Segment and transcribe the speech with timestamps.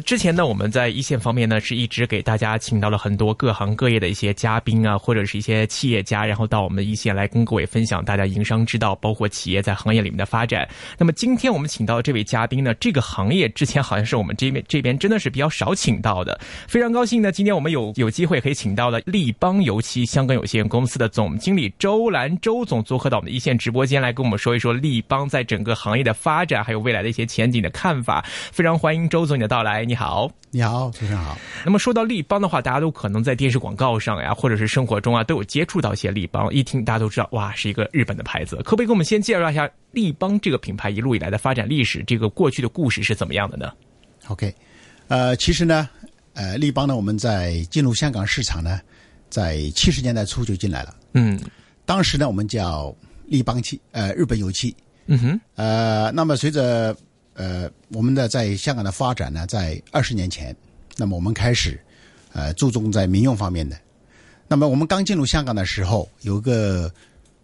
[0.00, 10.68] 之前呢，我们在一线方面呢，是一直给大家请到了很多各行各业的一些嘉宾啊，或者是一些企业家，然后到我们一线来跟各位分享大家营商之道，包括企业在行业里面的发展。
[10.96, 28.24] 那么今天我们请到这位嘉宾呢，这个行业之前好像是我们这边这边真的是比较少请到的，非常高兴呢，今天我们有有机会可以请到了立邦油漆香港有限公司的总经理周兰周总做客到我们的一线直播间来跟我们说一说立邦在整个行业的发展，还有未来的一些前景的看法。
[28.50, 29.58] 非常欢迎周总你的到。
[29.58, 31.34] 来，你好，你好，主持人好。
[31.64, 36.52] 那么说到立邦的话，大家都可能在电视广告上呀，或者是生活中啊，都有接触到一些立邦。
[36.52, 38.56] 一听大家都知道，哇，是一个日本的牌子。
[38.56, 42.04] 可不可以给我们先介绍一下立邦这个品牌一路以来的发展历史？
[42.06, 43.72] 这个过去的故事是怎么样的呢
[44.26, 44.54] ？OK，
[45.06, 45.88] 呃，其实呢，
[46.34, 48.78] 呃，立邦呢，我们在进入香港市场呢，
[49.30, 50.94] 在七十年代初就进来了。
[51.14, 51.40] 嗯，
[51.86, 54.76] 当时呢，我们叫立邦漆，呃，日本油漆。
[55.10, 56.94] 嗯哼，呃，那么随着
[57.38, 60.54] 呃，我们的在香港的发展呢，在二十年前，
[60.96, 61.80] 那么我们开始，
[62.32, 63.78] 呃，注重在民用方面的。
[64.48, 66.92] 那么我们刚进入香港的时候，有个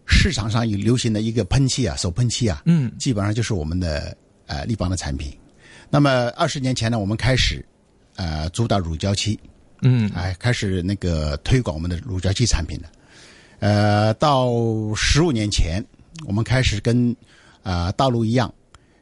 [0.05, 5.31] 市场上有流行的一个喷漆啊，手喷漆啊，嗯，基本上就是我们的呃立邦的产品。
[5.89, 7.65] 那么二十年前呢，我们开始
[8.17, 9.39] 呃主打乳胶漆，
[9.81, 12.91] 嗯，哎，开始那个推广我们的乳胶漆产品了。
[13.59, 14.51] 呃，到
[14.93, 15.81] 十五年前，
[16.27, 17.15] 我们开始跟
[17.63, 18.53] 啊大陆一样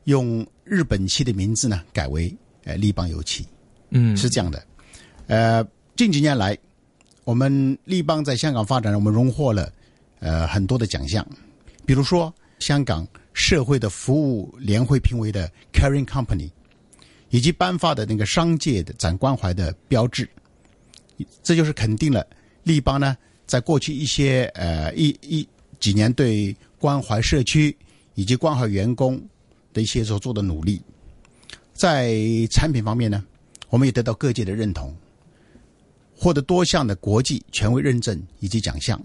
[0.04, 0.46] 用。
[0.64, 2.34] 日本漆的名字呢，改为
[2.64, 3.46] 呃立邦油漆，
[3.90, 4.66] 嗯，是这样的。
[5.28, 6.58] 呃，近几年来，
[7.24, 9.72] 我们立邦在香港发展，我们荣获了
[10.20, 11.26] 呃很多的奖项，
[11.86, 16.50] 比如说香港社会的服务联会评为的 Caring Company，
[17.30, 20.30] 以及颁发的那个商界的展关怀的标志，
[21.42, 22.26] 这就是肯定了
[22.64, 25.48] 立邦呢在过去一些呃一一
[25.80, 27.76] 几年对关怀社区
[28.16, 29.22] 以及关怀员工。
[29.74, 30.82] 的一些所做的努力，
[31.74, 32.16] 在
[32.50, 33.24] 产品方面呢，
[33.70, 34.96] 我们也得到各界的认同，
[36.16, 39.02] 获得多项的国际权威认证以及奖项，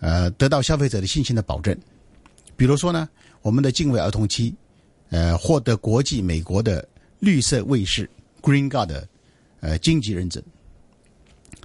[0.00, 1.76] 呃，得到消费者的信心的保证。
[2.56, 3.08] 比如说呢，
[3.40, 4.54] 我们的敬畏儿童期，
[5.08, 6.86] 呃，获得国际美国的
[7.18, 8.08] 绿色卫士
[8.42, 9.08] Green Guard 的
[9.60, 10.42] 呃经济认证。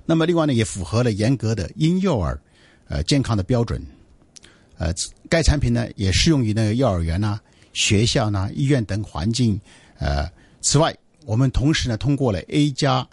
[0.06, 2.40] 那么另外呢，也符合了严格的婴幼儿
[2.88, 3.86] 呃健康的标准。
[4.78, 4.94] 呃，
[5.30, 7.40] 该产品呢也适用于那个幼儿园呐。
[7.76, 9.60] 学校呢、医院等环境，
[10.00, 10.32] 呃，
[10.62, 13.06] 此外，我们同时呢通过了 A 加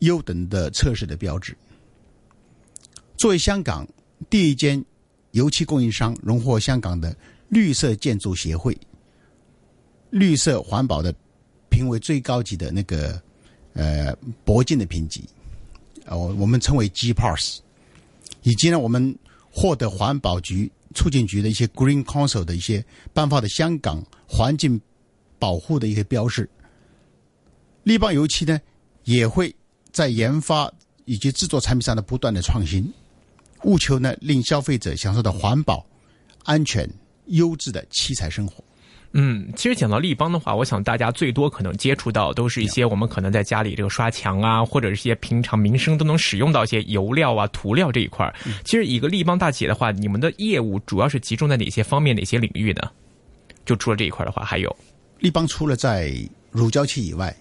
[0.00, 1.56] 优等的测试的标志。
[3.16, 3.86] 作为香港
[4.28, 4.84] 第一间
[5.30, 7.16] 油漆供应商，荣获香港的
[7.48, 8.76] 绿色建筑协会
[10.10, 11.14] 绿色环保的
[11.70, 13.22] 评为最高级的那个
[13.74, 14.12] 呃
[14.44, 15.24] 铂金的评级，
[16.06, 17.60] 呃，我们称为 G Pass，
[18.42, 19.16] 以及呢，我们
[19.48, 20.72] 获得环保局。
[20.96, 24.80] 促进局的一些 Green Council 的一些颁发的香港环境
[25.38, 26.48] 保护的一些标识，
[27.84, 28.58] 立邦油漆呢
[29.04, 29.54] 也会
[29.92, 30.72] 在研发
[31.04, 32.92] 以及制作产品上的不断的创新，
[33.64, 35.86] 务求呢令消费者享受到环保、
[36.44, 36.90] 安全、
[37.26, 38.64] 优质的漆材生活。
[39.12, 48.30] 嗯，其实讲到立邦的话，我想大家最多可能接触到都是一些我们可能在家里这个刷墙啊，或者是一些平常民生都能使用到一些油料啊、涂料这一块
[48.64, 52.82] 其实一个立邦大企业的话，你们的业务主要是集中在哪些方面、哪些领域呢？
[53.64, 54.76] 就除了这一块的话，还有
[55.20, 56.12] 立邦除了在
[56.50, 57.34] 乳胶漆以外，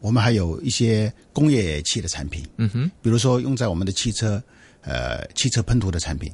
[0.00, 2.44] 我们还有一些工业漆的产品。
[2.58, 4.42] 嗯哼，比如说用在我们的汽车
[4.82, 6.30] 呃汽车喷涂的产品，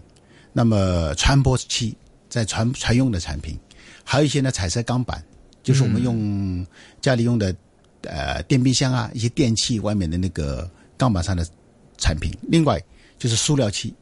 [0.53, 1.94] 那么船舶漆
[2.28, 3.56] 在船船用的产品。
[4.10, 5.22] 还有一些呢，彩色钢板，
[5.62, 6.66] 就是我们用
[6.98, 7.54] 家里用的
[8.04, 11.46] 呃电冰箱啊，一些电器外面的那个钢板上的
[11.98, 12.33] 产品。
[12.44, 12.83] 另外
[13.18, 13.94] 就是塑料漆，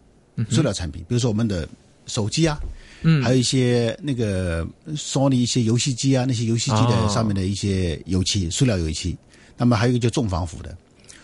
[0.49, 1.69] 塑料产品，比如说我们的
[2.07, 2.57] 手机啊，
[3.03, 4.65] 嗯，还有一些那个
[4.95, 9.19] 索尼一些游戏机啊，那些游戏机的上面的一些油漆，塑料油漆。
[9.57, 10.73] 那么还有一个就重防腐的，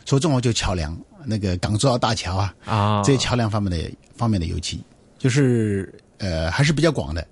[0.05, 4.83] 说重防就桥梁，那个港珠澳大桥啊，啊，这些桥梁方面的方面的油漆，
[5.21, 7.25] 就是呃还是比较广的，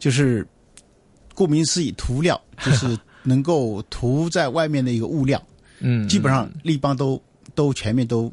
[0.00, 0.44] 就是。
[1.38, 5.40] 顾名思义，涂料就是能够涂在外面的一个物料，
[5.78, 7.22] 嗯，基本上立邦都
[7.54, 8.28] 都全面都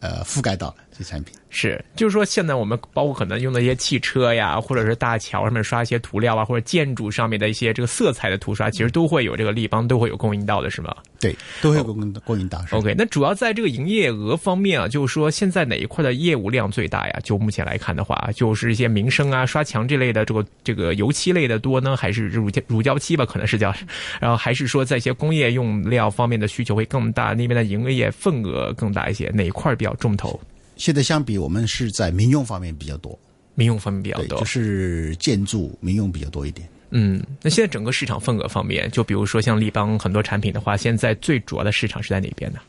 [0.00, 1.34] 呃覆盖到了这产品。
[1.50, 10.94] 是，就是说，现在我们包括可能用的一些汽车呀，或者是大桥上面刷一些涂料啊，或者建筑上面的一些这个色彩的涂刷，其实都会有这个立邦都会有供应到的，是吗？
[11.18, 12.64] 对，都会有供应供应到。
[12.66, 17.20] 是 OK，那主要在这个营业额方面啊，就是说现在哪一块的业务量最大呀？
[17.22, 23.24] 就目前来看的话，就是一些民生啊、刷墙这类的，这个这个油漆类的多呢，还是乳胶乳胶漆吧？
[23.24, 23.72] 可能是叫，
[24.20, 30.38] 然后还是说在一些工业用料方面的需求会更大，那边的营业份额更大一些，哪一块比较重头？
[30.76, 33.18] 现在相比，我们是在民用方面比较多，
[33.54, 36.68] 民用方面比较，多，就是建筑民用比较多一点。
[36.90, 42.60] 嗯，那现在整个市场份额方面，就比如说像立邦很多产品的话，现在最主要的市场是在哪边呢？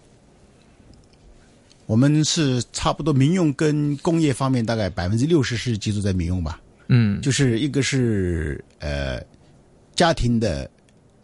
[1.86, 9.22] 我们是差不多民用跟工业方面大概百分之六十是集中在民用吧，嗯就是一个是呃
[9.96, 10.70] 家庭的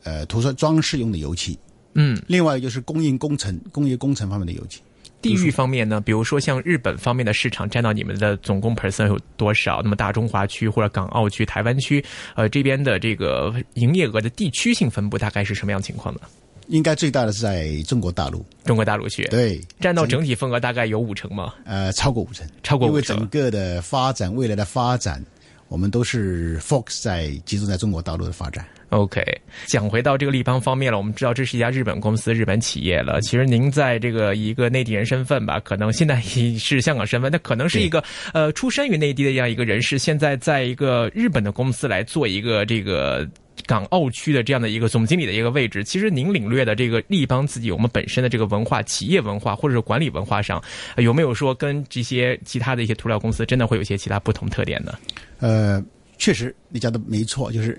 [0.04, 1.58] 呃涂刷装饰用的油漆，
[1.96, 4.82] 嗯，另外就是供应工程工业工程方面的油漆。
[5.24, 9.82] 地域方面呢，比如说像日本方面的市场占到你们的总共 percent 有多少？
[9.82, 12.04] 那么大中华区或者港澳区、台湾区，
[12.36, 16.22] 呃，这边的这个营业额的地区性分布大概是什么样情况呢？
[16.68, 21.54] 应该最大的是在中国大陆，中国大陆区对，占到整体份额大概有五成吗？
[21.66, 25.24] 呃超过五成，超过五成因为整个的发展未来的发展，
[25.68, 28.66] 我们都是 focus 在集中在中国大陆的发展。
[28.94, 29.24] OK，
[29.66, 33.20] 讲回到这个立邦方面了，我们知道这是一家日本公司、日本企业了。
[33.22, 38.04] 其实您在这个一个内地人身份吧，可能现在已是香港身份，那可能是一个
[38.34, 43.28] 呃出生于内地的这样一个人士，现在在一个日本的公司来做一个这个。
[43.68, 50.62] 港澳区的这样的一个总经理的一个位置，其实您领略的这个立邦自己我们本身的这个文化、企业文化或者是管理文化上，
[50.96, 54.98] 呃有没有说跟这些其他的一些涂料公司真的会有一些其他不同特点呢？
[55.40, 55.82] 呃，
[56.18, 57.78] 确实你讲的没错，就是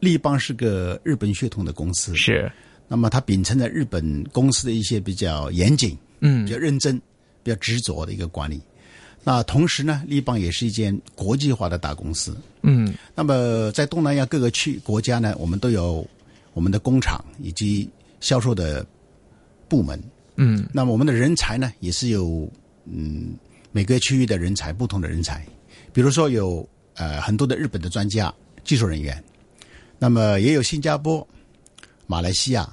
[0.00, 2.50] 立邦是个日本血统的公司，是，
[2.88, 7.00] 那么它秉承了日本公司的一些比较严谨、嗯比较认真、
[7.42, 8.60] 比较执着的一个管理。
[9.24, 12.36] 那同时呢，立邦也是一间国际化的大公司。
[12.62, 16.06] 嗯那么在东南亚各个区国家呢，我们都有
[16.52, 17.88] 我们的工厂以及
[18.20, 18.86] 销售的
[19.68, 20.00] 部门。
[20.36, 22.48] 嗯那么我们的人才呢，也是有
[22.84, 23.34] 嗯
[23.72, 25.44] 每个区域的人才，不同的人才。
[25.92, 28.32] 比如说有呃很多的日本的专家、
[28.62, 29.22] 技术人员，
[29.98, 31.26] 那么也有新加坡、
[32.06, 32.68] 马来西亚、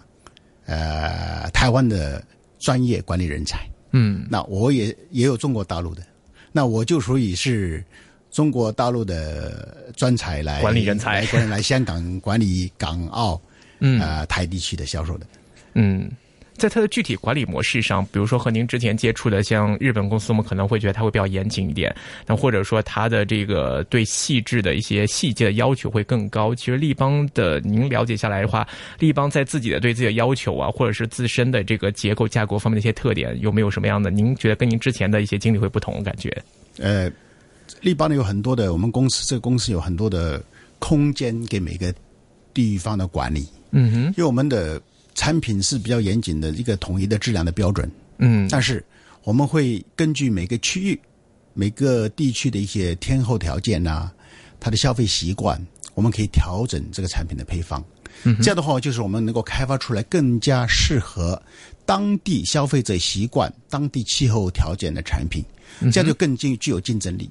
[0.66, 2.24] 呃台湾的
[2.60, 3.68] 专业管理人才。
[3.92, 4.26] 嗯。
[4.30, 6.04] 那我也也有中国大陆的，
[6.52, 7.84] 那我就属于是
[8.32, 11.22] 中国大陆的专才来管理人才。
[11.22, 13.42] 来来香港管理港澳
[13.80, 14.02] 嗯。
[14.02, 15.26] 呃台地区的销售的。
[15.76, 16.12] 嗯，
[16.56, 21.94] 在它的具体管理模式上，比如说和您之前接触的像日本公司，我们可能会觉得它会比较严谨一点，
[22.26, 26.54] 那或者说它的这个对细致的一些细节的要求会更高。
[26.54, 28.68] 其实立邦的，您了解下来的话，
[29.00, 34.12] 立邦在自己的对自己的要求啊，或者是自身的这个结构架构方面的一些特点，有没有什么样的？
[34.12, 36.04] 您觉得跟您之前的一些经历会不同？
[36.04, 36.30] 感觉？
[36.80, 37.12] 呃，
[37.82, 40.44] 立邦呢有很多的，我们公司这个公司有很多的
[40.80, 41.94] 空间给每个
[42.54, 44.82] 地方的管理，嗯哼，因为我们的
[45.16, 48.84] 产品是比较严谨的一个统一的质量的标准，嗯但是
[49.24, 51.00] 我们会根据每个区域、
[51.54, 54.12] 每个地区的一些天候条件啊，
[54.60, 55.60] 它的消费习惯，
[55.94, 57.84] 我们可以调整这个产品的配方。
[58.26, 61.42] 嗯这样的话，就是我们能够开发出来更加适合
[61.86, 65.44] 当地消费者习惯、当地气候条件的产品，
[65.92, 67.30] 这样就更具具有竞争力。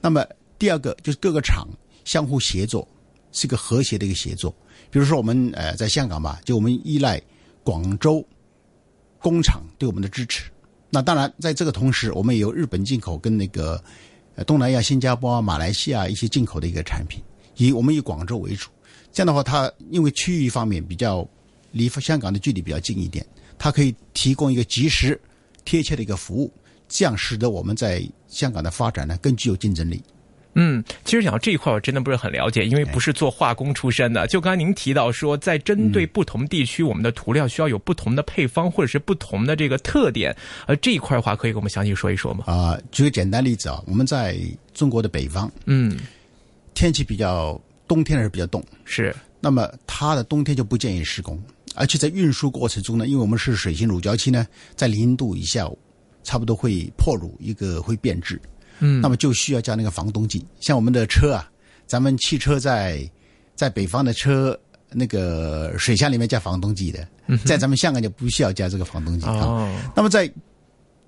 [0.00, 0.24] 那么
[0.58, 1.68] 第二个就是各个厂
[2.04, 2.86] 相互协作，
[3.36, 4.50] 是一个和谐的一个协作。
[4.90, 7.20] 比如说我们呃在香港吧，就我们依赖
[7.62, 8.26] 广州
[9.18, 10.50] 工厂对我们的支持。
[10.88, 13.82] 那当然，在这个同时，我们也有日本进口跟那个
[14.46, 17.20] 东南亚、新加坡、马来西亚一些进口的一个产品，
[17.56, 18.70] 以我们以广州为主。
[19.12, 21.28] 这样的话，它因为区域方面比较
[21.72, 23.26] 离香港的距离比较近一点，
[23.58, 25.20] 它可以提供一个及时、
[25.64, 26.50] 贴切的一个服务，
[26.88, 30.00] 这样使得我们在香港的发展呢更具有竞争力。
[30.58, 34.26] 嗯，其实讲到这一块，我真的不是很了解，因为不是做化工出身的。
[34.26, 40.34] 就刚才您提到说，在针对不同地区，我们的涂料需要有不同的配方，或者是不同的这个特点。
[40.66, 42.44] 呃，这一块的话，可以给我们详细说一说吗？
[42.46, 44.36] 啊、举个简单例子啊，我们在
[44.72, 45.96] 中国的北方，嗯，
[46.74, 51.38] 天气比较冬天还是比较冻，是，那么它的冬天就不建议施工，
[51.74, 55.70] 而且在运输过程中呢，因为我们是水性乳胶漆呢，在零度以下，
[56.24, 58.40] 差不多会破乳，一个会变质，
[58.80, 60.44] 嗯那么就需要加那个防冻剂。
[60.60, 61.50] 像我们的车啊，
[61.86, 63.08] 咱们汽车在
[63.54, 64.58] 在北方的车
[64.90, 67.06] 那个水箱里面加防冻剂的，
[67.44, 69.40] 在咱们香港就不需要加这个防冻剂啊。
[69.40, 70.30] 哦，那么在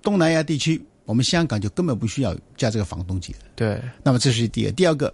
[0.01, 3.39] 东南亚地区，我们香港就根本不需要加这个防冻剂的。
[3.55, 5.13] 对，那么这是第二，第二个，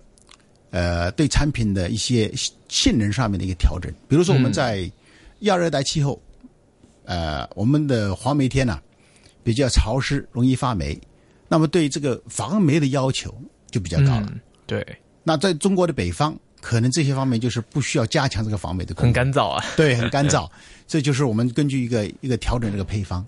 [0.71, 2.31] 呃，对产品的一些
[2.67, 4.89] 性能上面的一个调整，比如说我们在
[5.39, 6.19] 亚热带气候，
[7.05, 8.79] 呃，我们的黄梅天呢、
[9.43, 10.99] 比较潮湿，容易发霉。
[11.55, 13.33] 那那么对这个防霉的要求
[13.71, 14.27] 就比较高了。
[14.29, 14.85] 嗯，对，
[15.23, 19.63] 那在中国的北方，可能这些方面就是不需要加强这个防霉的功很，干燥啊。
[19.77, 20.51] 对，很干燥。
[20.85, 23.25] 这就是我们根据一个一个调整这个配方，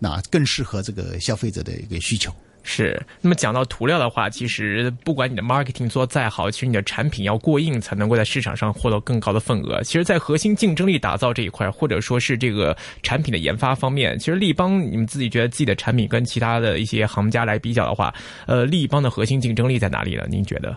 [0.00, 2.34] 那更适合这个消费者的一个需求。
[2.62, 9.82] 是，那么讲到涂料的话，其实不管你的 marketing 做再好，其实你的产品要过硬，才能够在市场上获得更高的份额。
[9.82, 18.14] 其实，在核心竞争力打造这一块，或者说是这个产品的研发方面，其实立邦你们自己觉得自己的产品跟其他的一些行家来比较的话，
[18.46, 20.26] 呃，立邦的核心竞争力在哪里呢？
[20.28, 20.76] 您觉得？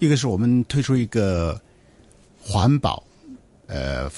[0.00, 1.58] 一个是我们推出一个
[2.40, 3.00] 环保，
[3.68, 4.10] 呃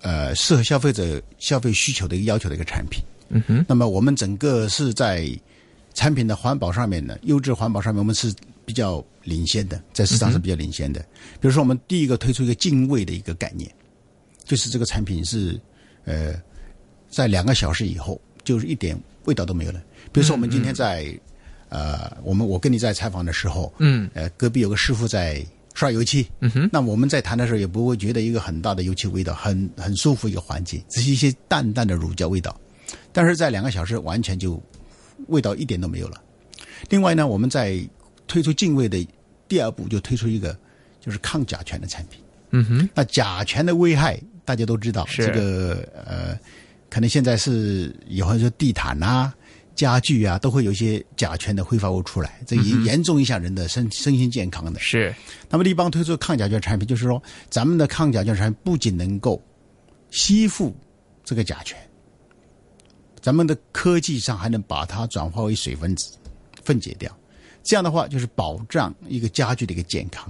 [0.00, 3.02] 呃，适合消费者消费需求的一个要求的一个产品。
[3.28, 5.26] 嗯哼，那么我们整个是在
[5.94, 8.32] 产品的环保上面呢，优质环保上面，我们是
[8.64, 11.00] 比较领先的，在市场是比较领先的。
[11.40, 13.70] 比如说，我们第一个推出一个敬畏的一个概念，
[14.44, 15.60] 就是这个产品是
[16.04, 16.34] 呃，
[17.08, 19.82] 在两个小时以后，就是一点味道都没有了。
[20.12, 21.14] 比如说，我们今天在、
[21.68, 25.44] 呃，我们我跟你在采访的时候，嗯呃，隔壁有个师傅在
[25.74, 32.58] 刷油漆，嗯哼，那我们在谈的时候也不会觉得一个很大的油漆味道，很很舒服一个环境，只是一些淡淡的乳胶味道，
[33.12, 34.62] 但是在两个小时完全就
[35.28, 36.20] 味道一点都没有了。
[36.88, 37.78] 另外呢，我们在
[38.26, 39.06] 推出净味的
[39.48, 40.56] 第二步就推出一个
[41.00, 42.20] 就是抗甲醛的产品。
[42.50, 46.38] 嗯哼，那甲醛的危害大家都知道，这个呃，
[46.90, 49.32] 可能现在是以后说地毯啊、
[49.74, 54.78] 家具啊，都会有一些甲醛的挥发物出来，这严严重影响人的身身心健康的。
[54.78, 55.14] 是，
[55.48, 59.42] 那么立邦推出抗甲醛产品，就是说咱们的抗甲醛产品不仅能够
[60.10, 60.76] 吸附
[61.24, 61.78] 这个甲醛，
[63.22, 66.18] 咱们的科技上还能把它转化为水分子
[66.64, 67.16] 分解掉，
[67.62, 70.28] 这样的话就是保障一个家具的一个健康。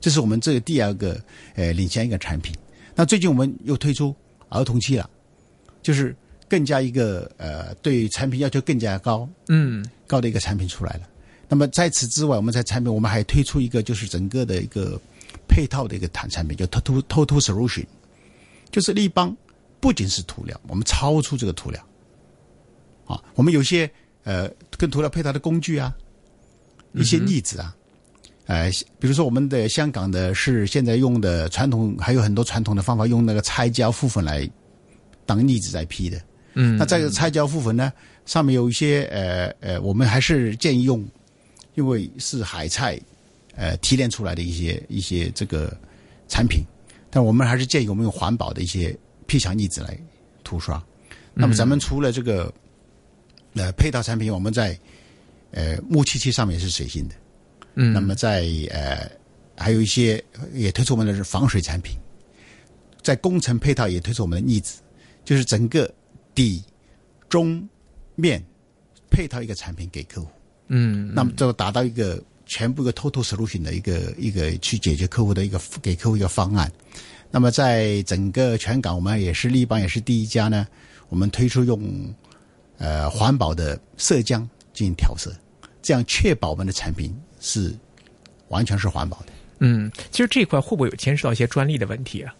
[0.00, 1.22] 这是我们这个第二个
[1.54, 2.54] 呃领先一个产品。
[2.94, 4.16] 那最近我们又推出
[4.48, 5.08] 儿童期了，
[5.82, 6.16] 就是
[6.48, 11.02] 更加一个呃对产品要求更加高，嗯高的一个产品出来了。
[11.46, 14.98] 那么在此之外，我们在产品我们还推出一个就是整个的一个
[15.46, 17.84] 配套的一个产产品，叫 Total Total Solution，
[18.70, 19.36] 就是立邦
[19.80, 21.84] 不仅是涂料，我们超出这个涂料
[23.10, 23.90] 啊，我们有些
[24.22, 24.48] 呃
[24.78, 25.92] 跟涂料配套的工具啊，
[26.92, 27.74] 一些腻子啊。
[28.46, 34.48] 呃，比如说我们的香港的是现在用的传统，还有很多传统的方法，用那个拆胶覆粉来
[35.24, 36.20] 当腻子在批的。
[36.54, 37.92] 嗯，那这个拆胶覆粉呢，
[38.26, 41.06] 上面有一些呃呃，我们还是建议用，
[41.76, 43.00] 因为是海菜
[43.54, 45.76] 呃提炼出来的一些一些这个
[46.26, 46.64] 产品，
[47.08, 48.96] 但我们还是建议我们用环保的一些
[49.28, 49.96] P 墙腻子来
[50.42, 50.82] 涂刷。
[51.34, 52.52] 那么咱们除了这个
[53.54, 54.78] 呃配套产品，我们在
[55.50, 57.14] 呃木漆漆上面是水性的，
[57.74, 59.10] 嗯，那么在呃
[59.56, 61.96] 还有一些也推出我们的是防水产品，
[63.02, 64.80] 在工程配套也推出我们的腻子，
[65.24, 65.92] 就是整个
[66.34, 66.62] 底、
[67.28, 67.68] 中、
[68.14, 68.42] 面
[69.10, 70.28] 配套一个产品给客户，
[70.68, 76.70] 嗯，那么就达到一个全部一个 total solution 的一个一个去解决客户的一个给客户一个方案。
[77.30, 80.66] 那么在整个全港，我们也是立邦也是第一家呢，
[81.08, 82.12] 我们推出用
[82.80, 85.32] 呃环保的色浆进行调色，
[85.80, 87.72] 这样确保我们的产品是
[88.48, 89.26] 完全是环保的。
[89.60, 92.34] 嗯，其实这一块会不会有牵涉到一些专利的问题啊？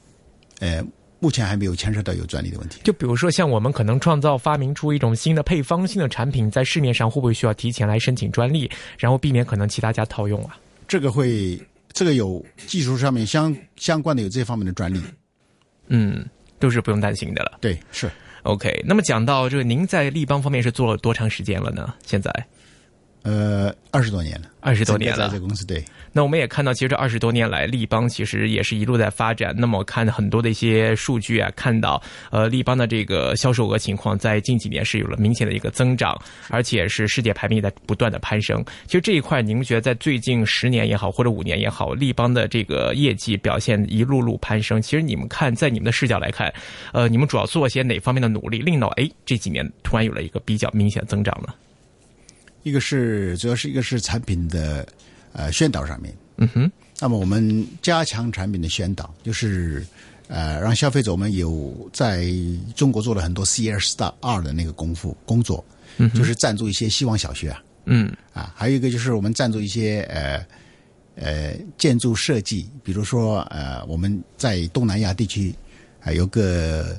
[0.58, 0.82] 呃，
[1.18, 2.80] 目前还没有牵涉到有专利的问题。
[2.82, 10.58] 就比如说，像我们可能创造发明出一种新的配方、新的产品，在市面上会不会需要提前来申请专利，然后避免可能其他家套用啊？
[10.88, 11.60] 这个会，
[11.92, 14.98] 这个有技术上面相相关的有这方面的专利。
[15.88, 16.26] 嗯，
[16.58, 17.58] 都是不用担心的了。
[17.60, 18.10] 对，是
[18.44, 21.94] OK，那么讲到这个，您在立邦方面是做了多长时间了呢？
[22.04, 22.32] 现在
[23.22, 25.84] 呃二十多年了，二十多年了在这个公司对。
[26.12, 29.54] 那我们也看到，其实这二十多年来，立邦其实也是一路在发展。
[29.56, 38.64] 那么我看很多的一些数据啊，看到呃立邦的这个销售额情况在近几年是有了明显的一个增长，而且是世界排名也在不断的攀升。
[38.86, 44.82] 其实这一块，你们觉得在最近十年也好，或者五年也好，立邦的这个业绩表现一路路攀升。
[44.82, 46.52] 其实你们看，在你们的视角来看，
[46.92, 51.54] 呃，你们主要做些哪方面的努力，令到哎这几年突然有了一个比较明显的增长呢？
[52.62, 54.86] 一个是主要是一个是产品的
[55.32, 59.84] 呃宣导上面，嗯哼，那么我们加强产品的宣导，就是
[60.28, 62.26] 呃让消费者我们有在
[62.76, 65.64] 中国做了很多 C S 大二的那个功夫工作，
[65.98, 68.12] 嗯就是赞助一些希望小学啊，嗯。
[68.32, 70.46] 啊，还有一个就是我们赞助一些呃
[71.16, 75.54] 呃建筑设计，比如说呃我们在东南亚地区
[76.02, 76.98] 啊、有个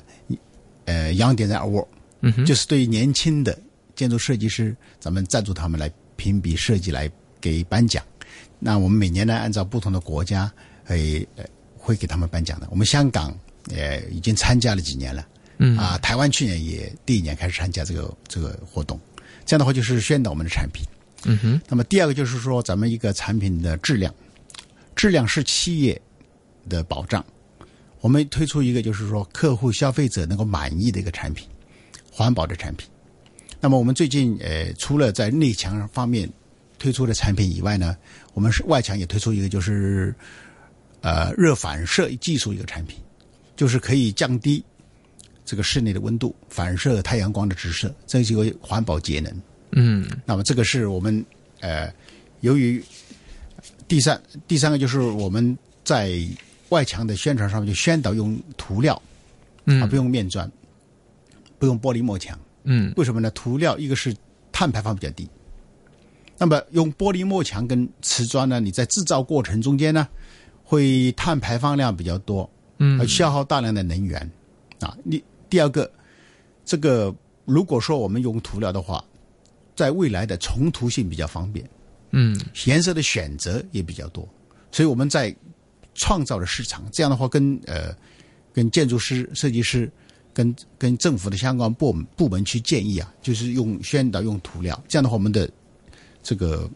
[0.84, 1.86] 呃 Young Design Award，
[2.20, 3.58] 嗯哼，就是对年轻的
[3.94, 8.02] 建筑设计师，咱们赞助他们来评比设计来给颁奖。
[8.58, 10.50] 那我们每年呢，按照不同的国家，
[10.84, 11.44] 会呃
[11.76, 12.68] 会给他们颁奖的。
[12.70, 13.36] 我们香港
[13.70, 15.26] 呃已经参加了几年了，
[15.58, 18.98] 嗯啊，台湾去年也第一年开始参加这个这个活动。
[19.44, 20.84] 这样的话就是宣导我们的产品。
[21.24, 24.14] 嗯哼，那么第二个就是说，咱们一个产品的质量，
[24.94, 26.00] 质量是企业
[26.68, 27.24] 的保障。
[28.00, 31.48] 我们推出一个就是说，客户消费者能够满意的一个产品，
[32.10, 32.88] 环保的产品。
[33.64, 36.28] 那么我们最近呃，除了在内墙方面
[36.80, 37.96] 推出的产品以外呢，
[38.34, 40.12] 我们是外墙也推出一个就是
[41.00, 42.98] 呃热反射技术一个产品，
[43.54, 44.64] 就是可以降低
[45.44, 49.32] 这个室内的温度，反射太阳光的直射，这是一个环保节能。
[49.70, 51.24] 嗯那么这个是我们
[51.60, 51.88] 呃，
[52.40, 52.82] 由于
[53.86, 56.18] 第三第三个就是我们在
[56.70, 59.02] 外墙的宣传上面就宣导用涂料啊，
[59.66, 60.50] 嗯不用面砖，
[61.60, 62.36] 不用玻璃幕墙。
[62.64, 63.30] 嗯为什么呢？
[63.32, 64.14] 涂料一个是
[64.50, 65.28] 碳排放比较低，
[66.38, 70.06] 那么用玻璃幕墙跟瓷砖呢，你在制造过程中间呢，
[70.62, 74.30] 会碳排放量比较多，嗯而消耗大量的能源
[74.80, 74.96] 啊。
[75.04, 75.90] 你第二个，
[76.64, 77.14] 这个
[77.44, 79.04] 如果说我们用涂料的话，
[79.74, 81.68] 在未来的重涂性比较方便，
[82.10, 84.28] 嗯颜色的选择也比较多，
[84.70, 85.34] 所以我们在
[85.94, 86.84] 创造了市场。
[86.90, 87.94] 这样的话跟，呃
[88.52, 89.90] 跟建筑师、设计师、
[90.32, 94.82] 跟跟政府的相关部门部门去建议啊，就是用宣导用涂料。
[94.88, 95.50] 这样的话，我们的
[96.22, 96.68] 这个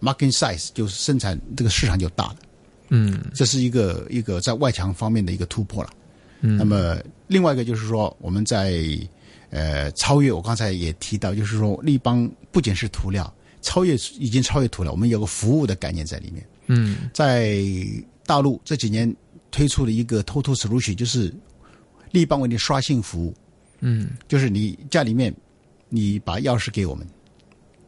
[0.00, 2.36] market size 就是生产这个市场就大了。
[2.90, 5.90] 嗯这是一个一个在外墙方面的一个突破了。
[6.42, 8.78] 嗯那么另外一个就是说，我们在
[9.50, 16.46] 呃超越，我刚才也提到，就是说立邦不仅是涂料，超越已经超越涂料，我们有个服务的概念在里面。
[16.66, 17.58] 嗯在
[18.26, 19.14] 大陆这几年
[19.50, 21.32] 推出了一个 Total Solution，就是
[22.14, 23.34] 立邦为你刷新服务，
[23.80, 25.34] 嗯就是你家里面
[25.88, 27.04] 你把钥匙给我们，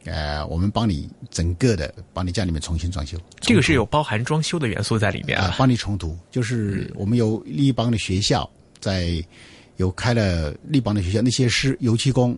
[0.03, 3.17] 呃，我们帮你整个的帮你家里面重新装修。
[3.39, 5.55] 这个是有包含装修的元素在里面啊、啊。
[5.57, 8.49] 帮你重涂，就是我们有立邦的学校
[8.81, 9.23] 在
[9.77, 12.37] 有开了立邦的学校，那些师油漆工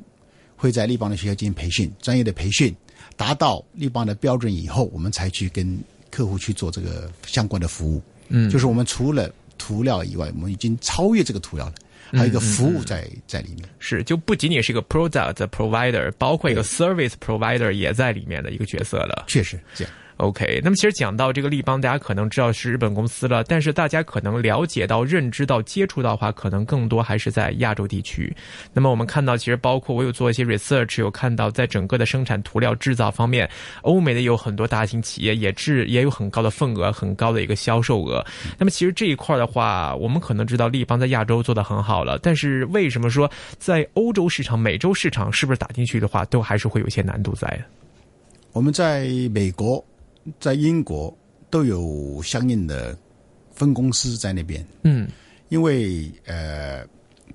[0.56, 2.72] 会在立邦的学校进行培训，专业的培训，
[3.18, 5.76] 达到立邦的标准以后，我们才去跟
[6.12, 8.02] 客户去做这个相关的服务。
[8.32, 9.34] 嗯就是我们除了
[9.70, 11.74] 涂料以外，我们已经超越这个涂料了，
[12.12, 13.70] 还有一个服务在、在里面。
[13.78, 19.26] 是，就不仅仅是一个 product provider，包括一个 service provider 也在里面的一个角色了。
[19.28, 19.94] 确实这样。
[20.20, 28.36] OK，那么其实讲到这个立邦，大家可能知道是日本公司了，但是大家可能了解到、认知到、接触到的话，可能更多还是在亚洲地区。
[28.74, 33.50] 那么我们看到，其实包括我有做一些 research，有看到在整个的生产涂料制造方面，
[33.84, 38.22] 欧美的有很多大型企业也制也有很高的份额、很高的一个销售额。
[38.58, 47.58] 那么其实这一块的话，我们可能知道立邦在亚洲做的很好了，但是为什么说在欧洲市场、美洲市场是不是打进去的话，都还是会有些难度在？
[48.52, 49.82] 我们在美国、
[50.40, 51.16] 在英国
[51.50, 52.98] 都有相应的
[53.54, 54.66] 分公司在那边。
[54.84, 55.08] 嗯
[55.50, 56.86] 因为呃，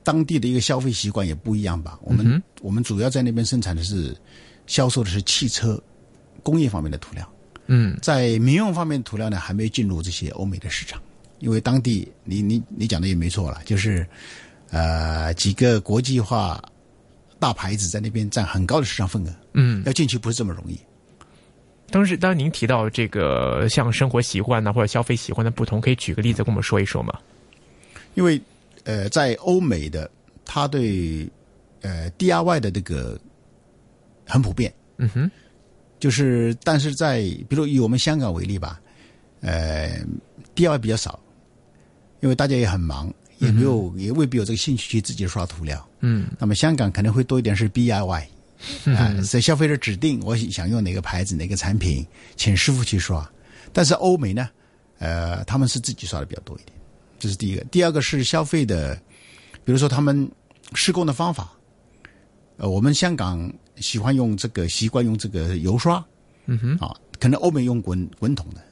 [0.05, 1.99] 当地的一个消费习惯也不一样吧。
[2.03, 4.17] 我们、嗯我们主要在那边生产的是
[4.67, 5.83] 销售的是汽车
[6.43, 7.29] 工业方面的涂料，
[7.67, 11.03] 嗯在民用方面的涂料呢，还没进入这些欧美的市场。
[11.41, 14.07] 因为当地，你你你讲的也没错了，就是
[14.71, 16.63] 呃几个国际化
[17.41, 19.83] 大牌子在那边占很高的市场份额，嗯。
[19.85, 20.79] 要进去不是这么容易。
[21.95, 27.17] 当时，当您提到这个像生活习惯呢，或者消费习惯的不同，可以举个例子跟我们说一说吗？
[28.15, 28.41] 因为
[28.83, 30.11] 呃，在欧美的，
[30.45, 31.25] 他对
[31.83, 33.17] 呃 DIY 的这个
[34.27, 35.31] 很普遍，嗯哼，
[36.01, 38.81] 就是但是在比如以我们香港为例吧，
[39.41, 40.05] 呃
[40.57, 41.17] ，DIY 比较少，
[42.19, 45.89] 因为大家也很忙，也没有、也未必有这个兴趣去自己刷涂料。
[46.01, 46.27] 嗯。
[46.41, 48.25] 那么香港可能会多一点是 DIY，
[48.97, 53.29] 啊，所以消费者指定我想用哪个牌子哪个产品，请师傅去刷。
[53.73, 54.49] 但是欧美呢，
[54.99, 56.77] 呃，他们是自己刷的比较多一点，
[57.19, 57.65] 这是第一个。
[57.65, 58.95] 第二个是消费的，
[59.65, 60.31] 比如说他们
[60.75, 61.53] 施工的方法，
[62.57, 66.05] 呃，我们香港喜欢用这个习惯用这个油刷
[66.47, 68.63] 嗯哼，啊，可能欧美用滚滚筒的，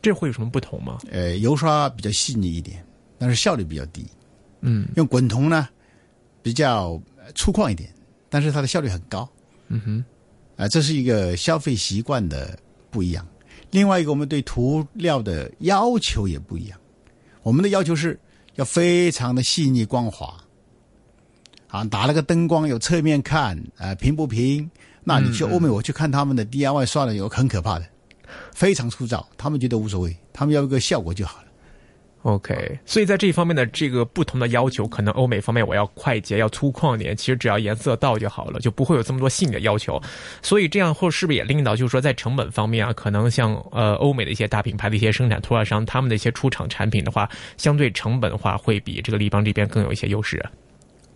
[0.00, 0.98] 这会有什么不同吗？
[1.10, 2.84] 呃，油刷比较细腻一点，
[3.18, 4.06] 但是效率比较低。
[4.60, 5.68] 嗯用滚筒呢，
[6.42, 7.92] 比较呃粗犷一点，
[8.28, 9.28] 但是它的效率很高。
[9.68, 10.04] 嗯哼，
[10.56, 12.58] 啊、这是一个消费习惯的
[12.90, 13.26] 不一样。
[13.70, 16.78] 另外一个，我们对涂料的要求也不一样。
[17.42, 18.18] 我们的要求是
[18.54, 20.34] 要非常的细腻光滑，
[21.68, 24.70] 啊，打了个灯光有侧面看，啊、平不平？
[25.04, 27.86] 那你去欧美，我去看他们的 DIY 刷的有很可怕的，
[28.52, 31.47] 非常粗糙，他们觉得无所谓，他们要一个效果就好了。
[32.22, 40.00] OK，所以在这一方面的这个不同的要求，可能欧美方面我要快捷、要粗犷点，其实只要颜色到就好了，就不会有这么多细腻的要求。
[40.42, 50.50] 所以这样或是不是也令到，就是说在成本方面啊，可能像呃欧美的一些大品牌的一些生产涂料商，他们的一些出厂产品的话，相对成本的话，会比这个立邦这边更有一些优势啊。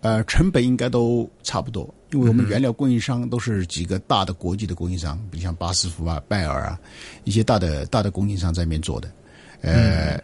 [0.01, 6.79] 呃，成本应该都差不多，因为我们原料供应商都是几个大的国际的供应商，比如像巴斯夫啊、拜耳啊
[7.23, 9.09] 一些大的大的供应商在那边做的，
[9.61, 10.21] 呃，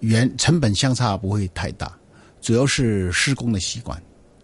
[0.00, 1.92] 原成本相差不会太大，
[2.40, 4.00] 主要是施工的习惯，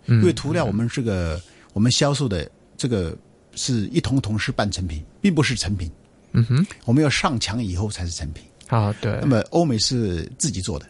[0.07, 1.41] 因为涂料我们这个
[1.73, 3.17] 我们销售的这个
[3.55, 5.91] 是一桶桶是半成品，并不是成品，
[6.33, 8.45] 嗯哼，我们要上墙以后才是成品。
[8.69, 10.87] 啊，对那，么欧美是自己做的，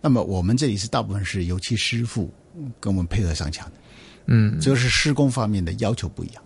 [0.00, 2.32] 那么我们这里是大部分是油漆师傅
[2.80, 3.72] 跟我们配合上墙的，
[4.26, 6.42] 嗯，主要是施工方面的要求不一样。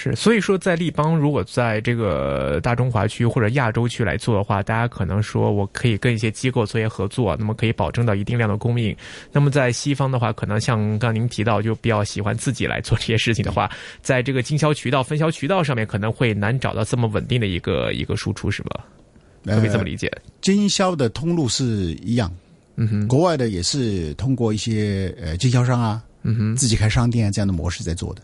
[0.00, 8.96] 是，所以说在立邦如果在这个大中华区或者亚洲区来做的话，大家可能说我可以跟一些机构做一些合作，那么可以保证到一定量的供应。
[9.32, 13.68] 那么在西方的话，可能像刚刚您提到，就比较喜欢自己来做这些事情的话，
[14.00, 18.84] 在这个经销渠道、分销渠道上面，可能会难找到这么稳定的一个一个输出，是吧？
[19.46, 20.08] 可不可以这么理解？
[20.40, 21.64] 经销的通路是
[22.04, 22.32] 一样，
[22.76, 28.22] 嗯哼，国外的也是通过一些呃经销商啊，嗯哼，自己开商店啊这样的模式在做的。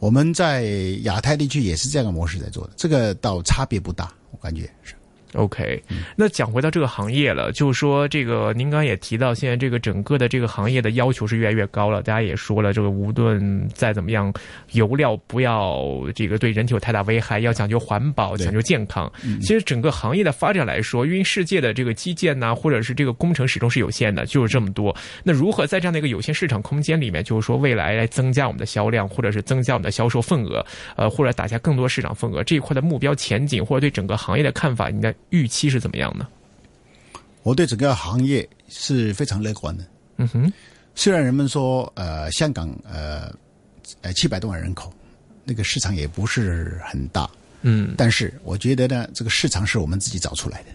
[0.00, 0.62] 我们在
[1.02, 4.94] 亚太地区也是这样的模式在做的，这个倒差别不大，我感觉是。
[5.34, 5.80] OK，
[6.16, 12.02] 那讲回到这个行业了，就是说这个您刚刚也提到，现在这个整个的这个行业的要求是越来越高了。
[12.02, 14.32] 大家也说了，这个无论再怎么样，
[14.72, 19.10] 油料不要这个对人体有太大危害，要讲究环保，讲究健康。
[19.40, 24.94] 其实整个行业的发展来说，因为世界的这个基建呐、或者是这个工程始终是有限的，就是这么多。
[25.22, 30.64] 那如何在这样的一个有限市场空间里面，就是说未来来增加我们的销量，或者是增加我们的销售份额，
[30.96, 36.26] 呃，或者打下更多市场份额这一块的目标前景，或者对整个行业的看法，你的预期是怎么样呢？
[37.42, 39.84] 我对整个行业是非常乐观的。
[40.16, 40.52] 嗯哼，
[40.94, 43.32] 虽然人们说呃香港呃
[44.02, 44.92] 呃七百多万人口，
[45.44, 47.30] 那个市场也不是很大，
[47.62, 50.68] 嗯但是我觉得呢，这个市场是我们自己找出来的。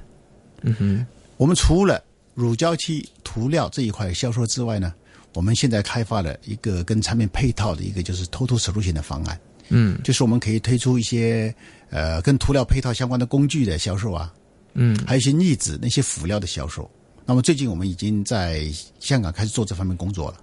[0.62, 2.03] 嗯哼，我们除了
[2.34, 4.91] 乳胶漆涂料这一块销售之外呢，
[5.34, 11.53] 我们现在开发了一个跟产品配套的一个就是 Total Solution 的方案，嗯就是我们可以推出一些
[11.89, 14.34] 呃跟涂料配套相关的工具的销售啊，
[14.74, 16.89] 嗯还有一些腻子那些辅料的销售。
[17.26, 18.69] 那么最近我们已经在
[19.00, 20.38] 香港开始做这方面工作了。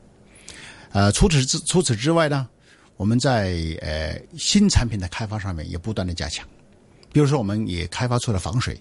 [0.90, 2.48] 呃，除此之除此之外呢，
[2.96, 6.46] 我们在呃新产品的开发上面也不断的加强。
[7.12, 8.81] 比如说，我们也开发出了防水，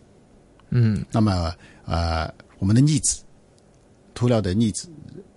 [0.70, 1.54] 嗯那么
[1.86, 3.22] 呃我们的腻子
[4.14, 4.90] 涂料的腻子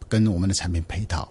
[0.08, 1.28] 跟我们的产品配套，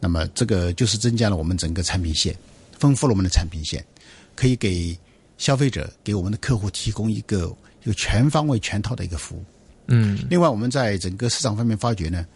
[0.00, 2.34] 那么这个就是增加了我们整个产品线，
[2.78, 3.84] 丰富了我们的产品线，
[4.34, 4.96] 可以给
[5.38, 9.44] 消费者给我们的客户提供一个一个全方位全套的一个服务。
[9.86, 12.26] 嗯另外，我们在整个市场方面发觉呢，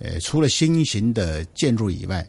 [0.00, 2.26] 呃，除了新型的建筑以外，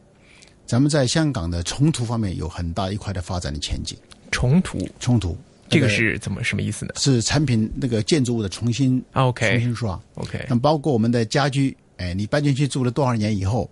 [0.65, 3.97] 咱们在香港的重涂方面有很大一块的发展的前景。
[4.29, 5.35] 重涂重涂
[5.69, 9.99] 这个是怎么什么意思呢是产品那个建筑物的重新重？OK 重新刷。
[10.15, 13.69] OK，那包括我们的家居，哎，你搬进去住了多少年以后，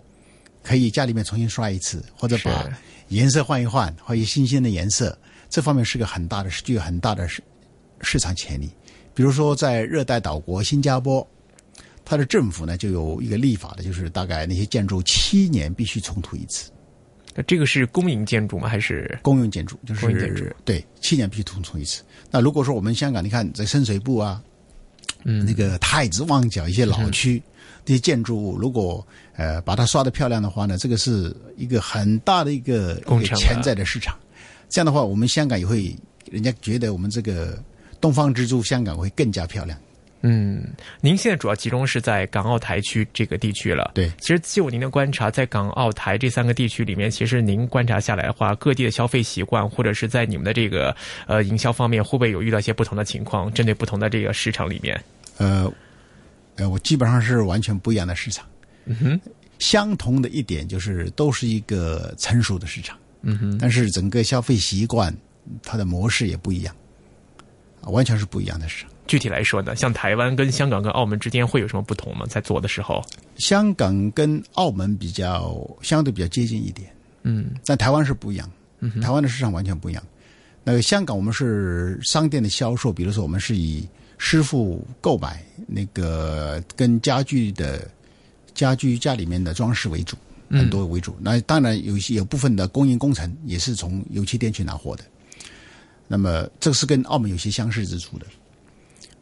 [0.63, 2.67] 可以家里面重新刷一次，或者把
[3.09, 5.15] 颜色换一换，换一新鲜的颜色，
[5.49, 7.41] 这方面是个很大的，具有很大的市
[8.01, 8.69] 市场潜力。
[9.13, 11.25] 比如说在热带岛国新加坡，
[12.03, 16.69] 它的政府呢就有一个立法的，就是大概那些建筑七年必须重涂一次，
[17.33, 18.67] 那这个是公营建筑吗？
[18.67, 22.03] 还是公用建筑就是公用建筑对七年必须重涂一次。
[22.29, 24.43] 那如果说我们香港，你看在深水埗啊，
[25.23, 27.41] 嗯那个太子旺角一些老区，
[27.85, 29.05] 这些建筑物，如果
[29.37, 33.01] 呃把它刷得漂亮的话呢，这个是一个很大的一个
[33.33, 34.17] 潜在的市场。
[34.69, 35.95] 这样的话，我们香港也会，
[36.31, 37.57] 人家觉得我们这个
[37.99, 39.77] 东方之珠香港会更加漂亮。
[40.27, 40.63] 嗯，
[41.01, 43.91] 您现在主要集中是在港澳台区这个地区了。
[43.93, 50.95] 对其实就您的观察，在港澳台这三个地区里面，其实您观察下来的话，各地的消费习惯，或者是在你们的这个
[51.27, 53.53] 呃营销方面，会不会有遇到一些不同的情况？
[53.53, 54.99] 针对不同的这个市场里面，
[55.37, 55.71] 呃，
[56.55, 58.43] 呃，我基本上是完全不一样的市场。
[58.85, 59.21] 嗯哼，
[59.59, 65.13] 相同的一点就是都是一个成熟的市场，嗯哼，但是整个消费习惯
[65.63, 66.73] 它的模式也不一样，
[67.81, 68.91] 啊完全是不一样的市场。
[69.07, 72.25] 具体来说呢，像台湾跟香港跟澳门之间会有什么不同吗？
[72.27, 73.03] 在做的时候，
[73.37, 76.89] 香港跟澳门比较相对比较接近一点，
[77.23, 80.03] 嗯但台湾是不一样，嗯台湾的市场完全不一样。
[80.63, 87.87] 那个香港我们是商店的销售，比如说我们是以师傅购买那个跟家具的
[88.55, 90.17] 家居家里面的装饰为主，
[90.49, 91.15] 很多为主。
[91.19, 95.03] 那当然有一些有部分的供应工程也是从油漆店去拿货的。
[96.07, 98.25] 那么这是跟澳门有些相似之处的。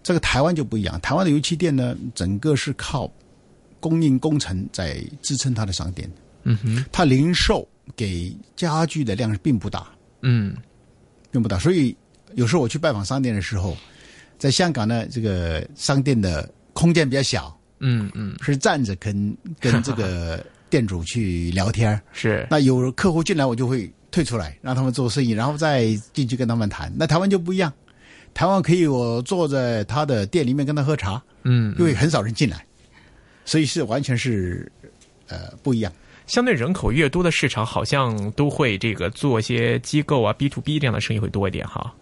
[0.03, 3.09] 这个台湾就不一样，台湾的油漆店呢，整个是靠
[3.79, 6.11] 供应工程在支撑它的商店，
[6.43, 9.87] 嗯哼，它零售给家具的量并不大，
[10.21, 10.57] 嗯
[11.31, 11.57] 并不大。
[11.57, 11.95] 所以
[12.35, 13.77] 有时候我去拜访商店的时候，
[14.37, 22.01] 在香港呢，这个商店的空间比较小，嗯嗯是站着跟跟这个 店主去聊天。
[22.13, 26.91] 是那有客户进来，我就会退出来，让他们做生意，然后再进去跟他们谈。
[26.97, 27.71] 那台湾就不一样，
[28.33, 32.65] 台湾可以我坐在他的店里面跟他喝茶，嗯，因为很少人进来，
[33.45, 34.71] 所以是完全是
[35.27, 35.93] 呃不一样。
[36.25, 41.93] 相对人口越多的市场，好像都会这个做一些机构啊 B to B 这样的生意会多一点哈。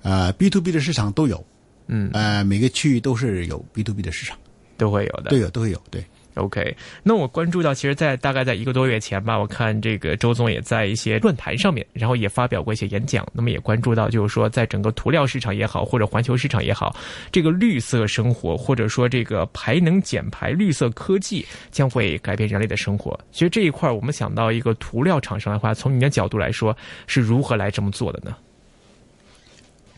[0.00, 1.44] 呃，B to B 的市场都有，
[1.88, 4.38] 嗯，呃，每个区域都是有 B to B 的市场，
[4.78, 5.28] 都会有的。
[5.28, 6.02] 都有都会有，对。
[6.40, 13.26] OK，那我关注到，其实，在大概在一个多月前吧，我看这个周总也在一些论坛上面，然后也发表过一些演讲。
[13.32, 16.96] 那么也关注到，就是说，在整个涂料市场也好，或者环球市场也好，
[17.30, 23.18] 这个绿色生活，或者说这个排能减排、绿色科技，将会改变人类的生活。
[23.30, 26.76] 其实这一块，我们想到一个涂料厂商的话，从你的角度来说，
[27.06, 28.34] 是如何来这么做的呢？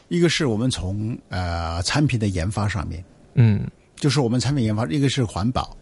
[0.09, 3.03] 一个是我们从呃产品的研发上面，
[3.35, 5.75] 嗯就是我们产品研发，一个是环保，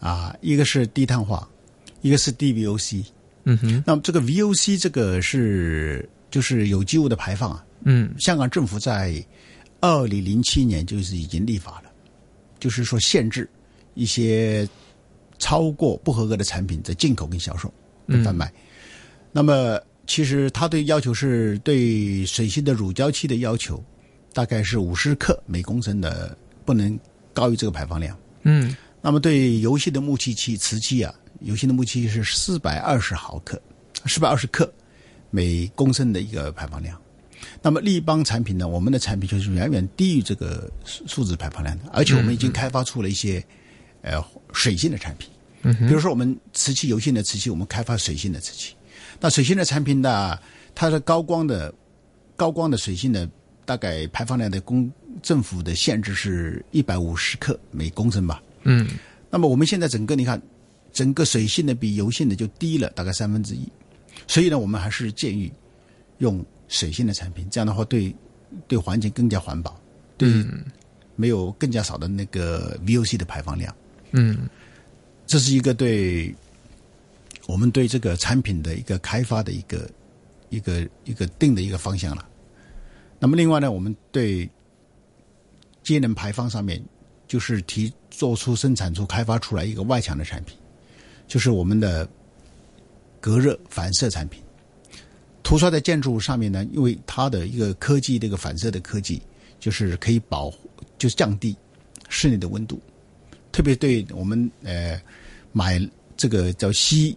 [0.00, 1.48] 啊，一个是低碳化，
[2.00, 3.04] 一个是 DVOC。
[3.44, 9.24] 嗯哼那么这个 VOC 这个是就是有机物的排放啊，嗯香港政府在
[9.80, 11.90] 二零零七年就是已经立法了，
[12.58, 13.48] 就是说限制
[13.94, 14.68] 一些
[15.38, 17.72] 超过不合格的产品在进口跟销售
[18.06, 18.52] 跟贩卖。
[19.32, 23.82] 那么其实它对要求是对水性的乳胶漆的要求，
[24.34, 26.36] 大概是五十克每公升的，
[26.66, 26.98] 不能
[27.32, 28.16] 高于这个排放量。
[28.42, 33.60] 嗯那么对油性的木器漆、瓷器啊，油性的木器是四百二十毫克，
[34.06, 34.70] 四百二十克
[35.30, 37.00] 每公升的一个排放量。
[37.62, 43.42] 那么立邦产品呢，我们的产品就是远远低于这个数数字排放量的，而且我们已经开发出了一些、
[44.02, 45.30] 呃水性的产品，
[45.62, 48.74] 嗯比如说我们瓷器油性的瓷器，我们开发水性的瓷器。
[49.18, 50.38] 那水性的产品呢，
[50.74, 51.72] 它的高光的
[52.36, 53.28] 高光的水性的
[53.64, 54.90] 大概排放量的公
[55.22, 58.42] 政府的限制是一百五十克每公升吧。
[58.62, 58.88] 嗯
[59.30, 60.40] 那么我们现在整个你看，
[60.92, 63.68] 整个水性的比油性的就低了大概三分之一，
[64.26, 65.50] 所以呢，我们还是建议
[66.18, 68.14] 用水性的产品，这样的话对
[68.66, 69.80] 对环境更加环保，
[70.18, 70.28] 对
[71.16, 73.74] 没有更加少的那个 VOC 的排放量。
[74.12, 74.48] 嗯
[75.26, 76.34] 这是一个对
[77.46, 79.88] 我们对这个产品的一个开发的一个
[80.48, 82.28] 一个一个定的一个方向了。
[83.20, 84.50] 那么另外呢，我们对
[85.84, 86.82] 节能排放上面，
[87.30, 90.56] 就是提做出生产出开发出来一个外墙的产品，
[91.28, 92.08] 就是我们的
[93.20, 94.42] 隔热反射产品。
[95.44, 99.22] 涂刷在建筑物上面呢，因为它的一个科技，这个反射的科技，
[99.60, 101.56] 就是可以保护，就是降低
[102.08, 102.82] 室内的温度。
[103.52, 105.00] 特别对我们呃
[105.52, 105.80] 买
[106.16, 107.16] 这个叫吸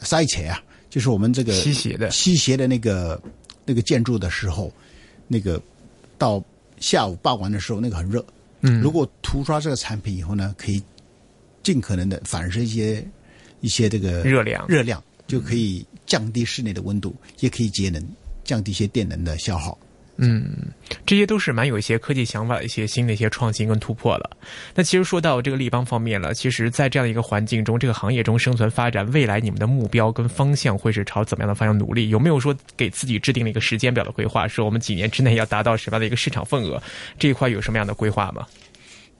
[0.00, 3.18] 塞切啊，就是我们这个吸血的吸血的那个
[3.64, 4.70] 那个建筑的时候，
[5.26, 5.58] 那个
[6.18, 6.44] 到
[6.80, 8.22] 下午傍晚的时候，那个很热。
[8.60, 10.82] 嗯如果涂刷这个产品以后呢，可以
[11.62, 13.06] 尽可能的反射一些
[13.60, 18.02] 一些这个热量热量就可以降低室内的温度，也可以节能，
[18.44, 19.78] 降低一些电能的消耗。
[20.20, 20.52] 嗯，
[21.06, 24.36] 这些都是蛮有一些科技想法的一些新的一些创新跟突破了。
[24.74, 32.08] 那其实说到这个立邦方面了，其实，在这样的一个环境中，这个行业中生存发展，未来你们的目标跟方向会是朝怎么样的方向努力？
[32.08, 36.82] 有没有说给自己制定了一个时间表的规划，说我们几年之内要达到什么样的一个市场份额？
[37.16, 38.44] 这一块有什么样的规划吗？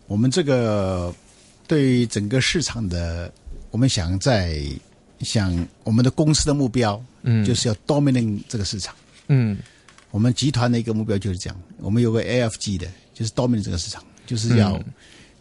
[0.09, 1.15] 我们这个
[1.69, 3.33] 对整个市场的，
[3.71, 4.61] 我们想在
[5.21, 8.93] 想我们的公司的目标，嗯就是要 dominate 这个市场。
[9.29, 9.59] 嗯
[10.11, 14.85] 我们集团的一个目标就是这样，我们有个 AFG 的，就是 dominate 这个市场，就是要嗯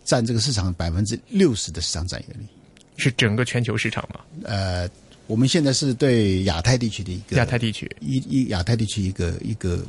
[0.04, 2.46] 占这个市场百分之六十的市场占有率。
[2.98, 4.22] 是整个全球市场吗？
[4.44, 4.90] 呃，
[5.28, 9.86] 我们现在是对亚太地区的一个亚太地区一一亚太地区一个一个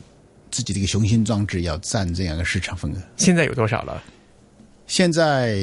[0.50, 3.02] 自己的一个雄心壮志，要占这样一个市场份额。
[3.16, 4.02] 现在有多少了？
[4.86, 5.58] 现在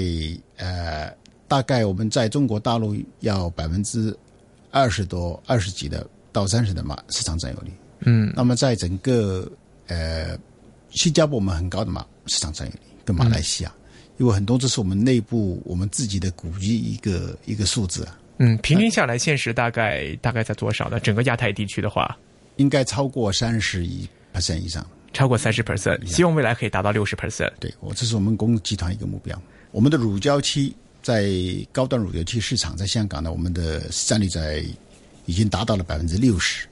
[0.58, 1.14] 呃，
[1.48, 4.16] 大概我们在中国大陆要百分之
[4.72, 7.72] 二十多、二十几的到三十的嘛市场占有率。
[8.06, 9.52] 嗯那么在整个
[9.88, 10.38] 呃
[10.92, 13.74] 新加坡我们很高的嘛市场占有率，跟马来西亚，
[14.18, 21.00] 因为很多这是我们内部我们自己的估计一个一个数字啊，嗯，平均下来，现实大概大概在多少呢？
[21.00, 22.18] 整个亚太地区的话，
[22.56, 24.86] 应该超过三十一 percent 以上。
[25.14, 27.50] 超过三十 percent，希望未来可以达到六十 percent。
[27.58, 29.42] 对我，这是我们公司集团一个目标。
[29.72, 31.32] 我们的乳胶漆在
[31.72, 34.62] 高端乳胶漆市场，在香港呢，我们的市占率在
[35.26, 36.68] 已经达到了百分之六十。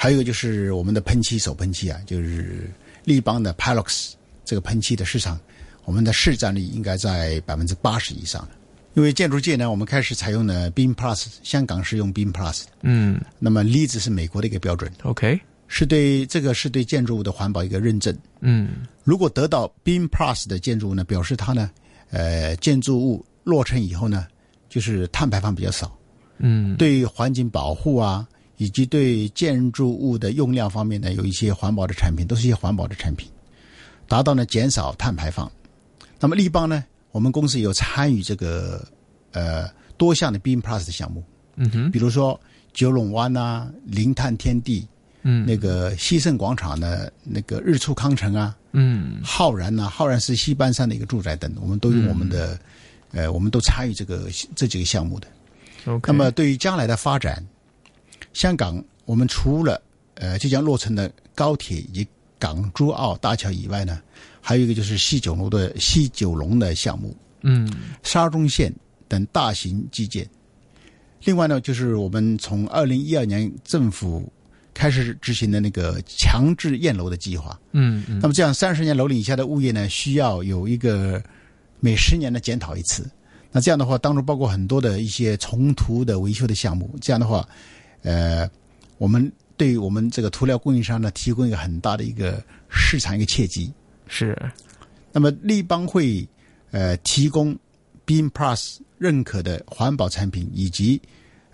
[0.00, 2.70] 还有一个就是我们的喷漆手喷漆啊，就是
[3.02, 4.12] 立邦的 Pilox
[4.44, 5.36] 这个喷漆的市场，
[5.84, 8.50] 我们的市占率应该在百分之八十以上了。
[8.94, 13.20] 因为建筑界呢，我们开始采用了 Beam Plus，香港是用 Beam Plus，嗯。
[13.40, 18.16] 那么 LEED 是美国的一个标准，，OK，是对这个是对建筑物的环保一个认证。
[18.38, 18.86] 嗯。
[19.02, 21.70] 如果得到 Beam Plus 的建筑物呢，表示它呢，
[22.10, 24.28] 呃，建筑物落成以后呢，
[24.68, 25.96] 就是碳排放比较少，
[26.38, 28.26] 嗯，对环境保护啊，
[28.58, 33.28] 以及对建筑物的用量方面呢，有一些环保的产品，都是一些环保的产品，
[34.06, 35.50] 达到呢减少碳排放。
[36.20, 38.86] 那么立邦呢，我们公司有参与这个
[39.32, 41.24] 呃多项的 Beam Plus 的项目，
[41.56, 42.38] 嗯哼，比如说
[42.72, 44.86] 九龙湾啊、零碳天地，
[45.22, 52.58] 嗯，那个西盛广场的那个日出康城啊，嗯浩然呐、浩然是西半山的一个住宅等，我们都用我们的，
[53.12, 55.28] 呃，我们都参与这个这几个项目的。
[55.86, 57.44] ，OK，那么对于将来的发展，
[58.38, 59.82] 香港我们除了
[60.14, 62.06] 呃即将落成的高铁以及
[62.38, 64.00] 港珠澳大桥以外呢，
[64.40, 67.68] 还有一个就是西九龙的西九龙的项目，嗯
[68.04, 68.72] 沙中线
[69.08, 70.24] 等大型基建。
[71.24, 74.32] 另外呢，就是我们从二零一二年政府
[74.72, 77.58] 开始执行的那个强制验楼的计划。
[77.72, 81.20] 嗯嗯那么这样三十年楼龄以下的物业呢，需要有一个
[81.80, 83.04] 每十年的检讨一次。
[83.50, 86.94] 那这样的话，当中包括很多的一些重涂的维修的项目。
[87.00, 87.48] 这样的话，
[88.02, 88.48] 呃，
[88.98, 93.72] 我们对于我们这个涂料供应商呢，提供一个很大的一个市场一个契机。
[94.06, 94.36] 是，
[95.12, 96.26] 那么立邦会
[96.70, 97.56] 呃提供
[98.06, 101.00] Beam Plus 认可的环保产品，以及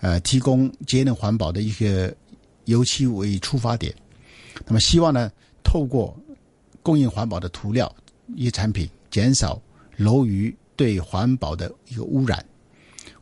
[0.01, 2.15] 呃提供节能环保的一个
[2.67, 3.95] 油漆为出发点。
[4.67, 5.31] 那么希望呢，
[5.65, 6.17] 透过
[6.83, 7.93] 供应环保的涂料
[8.37, 9.61] 一些产品，减少
[9.97, 12.45] 楼宇对环保的一个污染，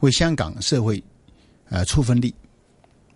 [0.00, 1.02] 为香港社会
[1.70, 2.34] 呃出分力，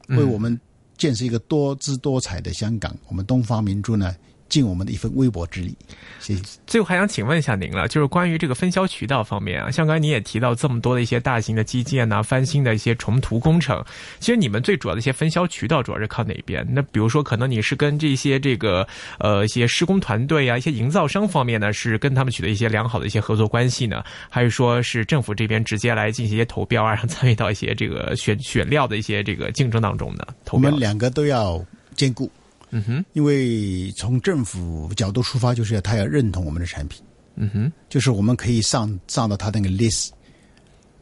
[0.09, 0.59] 为我们
[0.97, 4.15] 建设一个多姿多彩的香港，我们东方明珠呢
[4.49, 5.77] 尽我们的一份微薄之力。
[6.21, 6.43] 谢谢。
[6.67, 13.85] 最后还想请问一下您了，就是关于这个分销渠道方面啊，像刚才您也提到这么多的一些大型的基建呐、翻新的一些重涂工程，
[14.19, 16.67] 其实你们最主要的一些分销渠道主要是靠哪边？
[16.71, 18.87] 那比如说，可能你是跟这些这个
[19.19, 30.27] 呃一些施工团队啊、一些营造商方面呢，是跟他们取得一些良好的一些合作关系呢，还是说是政府这边直接来进行一些投标啊，然后参与到一些这个选选料的一些这个竞争当中呢？
[30.45, 32.31] 投标我们，两个都要兼顾，
[32.77, 37.03] 嗯哼，因为从政府角度出发，就是要他要认同我们的产品，
[37.37, 40.11] 嗯哼，就是我们可以上上到他那个 list，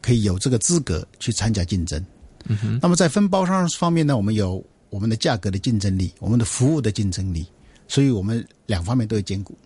[0.01, 2.01] 可以有这个资格去参加竞争。
[2.45, 7.45] 嗯哼，那么在分包商方面呢，我们有我们的价格的竞争力，我们的服务的竞争力，
[7.89, 9.57] 所以我们两方面都要兼顾。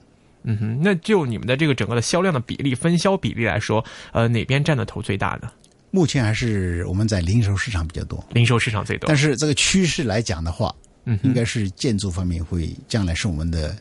[0.44, 5.52] 嗯哼，那就你们的这个整个的销量的比例、分销比例来说，呃，哪边占的头最大呢？
[5.92, 9.18] 目前还是我们在零售市场比较多，零售市场最多但。
[9.18, 10.74] 是这个趋势来讲的话，
[11.06, 13.76] 嗯应该是建筑方面会将来是我们的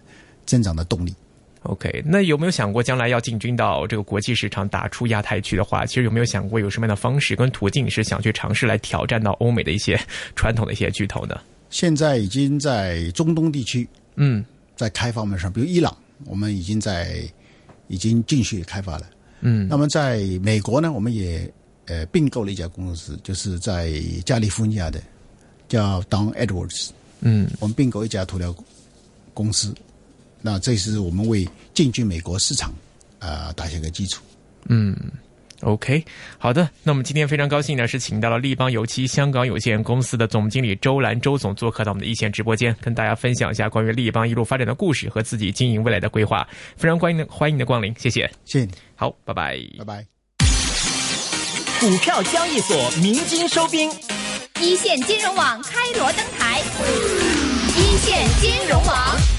[0.46, 1.14] 增长的动力。
[1.64, 10.00] OK，那有没有想过将来要进军到这个国际市场，打出亚太区的话，其实有没有想过有什么样的方式跟途径是想去尝试来挑战到欧美的一些
[10.36, 11.38] 传统的一些巨头呢？
[11.68, 14.42] 现在已经在中东地区嗯
[14.76, 17.20] 在开发上，比如伊朗，我们已经在
[17.88, 19.10] 已经继续开发了。
[19.40, 21.52] 嗯那么在美国呢，我们也
[21.86, 23.92] 呃并购了一家公司，就是在
[24.24, 25.02] 加利福尼亚的，
[25.68, 28.54] 叫 Don Edwards，嗯我们并购一家涂料
[29.34, 29.74] 公司。
[30.40, 32.70] 那这是我们为进军美国市场
[33.18, 34.22] 啊、呃打下个基础。
[34.68, 34.96] 嗯。
[35.62, 36.04] OK，
[36.38, 36.70] 好的。
[36.84, 46.46] 那我们今天非常高兴呢，是请到了立邦油漆香港有限公司的总经理周兰周总做客到我们的一线直播间，跟大家分享一下关于立邦一路发展的故事和自己经营未来的规划。
[46.76, 48.30] 非常欢迎欢迎你的光临，谢谢。
[48.44, 49.58] 谢谢你，好，拜拜。
[49.78, 50.06] 拜拜。
[51.80, 53.90] 股票交易所鸣金收兵。
[54.60, 56.60] 一线金融网开锣登台，
[57.76, 59.37] 一线金融网。